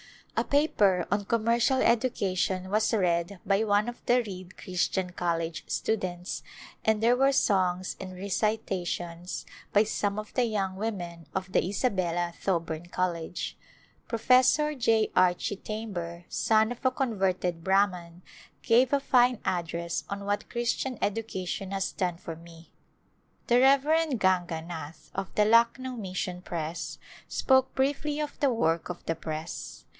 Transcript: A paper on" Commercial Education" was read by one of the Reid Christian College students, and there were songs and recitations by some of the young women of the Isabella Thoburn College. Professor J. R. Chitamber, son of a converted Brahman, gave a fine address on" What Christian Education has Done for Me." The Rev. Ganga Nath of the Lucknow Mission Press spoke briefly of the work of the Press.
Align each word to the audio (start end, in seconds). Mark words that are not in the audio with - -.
A 0.35 0.43
paper 0.43 1.05
on" 1.11 1.25
Commercial 1.25 1.79
Education" 1.79 2.69
was 2.71 2.91
read 2.91 3.39
by 3.45 3.63
one 3.63 3.87
of 3.87 4.03
the 4.07 4.23
Reid 4.23 4.57
Christian 4.57 5.11
College 5.11 5.63
students, 5.67 6.41
and 6.83 7.03
there 7.03 7.15
were 7.15 7.31
songs 7.31 7.95
and 7.99 8.15
recitations 8.15 9.45
by 9.71 9.83
some 9.83 10.17
of 10.17 10.33
the 10.33 10.45
young 10.45 10.75
women 10.77 11.27
of 11.35 11.51
the 11.51 11.63
Isabella 11.63 12.33
Thoburn 12.41 12.87
College. 12.87 13.55
Professor 14.07 14.73
J. 14.73 15.11
R. 15.15 15.35
Chitamber, 15.35 16.23
son 16.27 16.71
of 16.71 16.83
a 16.83 16.89
converted 16.89 17.63
Brahman, 17.63 18.23
gave 18.63 18.91
a 18.93 18.99
fine 18.99 19.37
address 19.45 20.03
on" 20.09 20.25
What 20.25 20.49
Christian 20.49 20.97
Education 21.03 21.69
has 21.69 21.91
Done 21.91 22.17
for 22.17 22.35
Me." 22.35 22.71
The 23.45 23.59
Rev. 23.59 24.17
Ganga 24.17 24.63
Nath 24.63 25.11
of 25.13 25.29
the 25.35 25.45
Lucknow 25.45 25.97
Mission 25.97 26.41
Press 26.41 26.97
spoke 27.27 27.75
briefly 27.75 28.19
of 28.19 28.39
the 28.39 28.51
work 28.51 28.89
of 28.89 29.05
the 29.05 29.13
Press. 29.13 29.85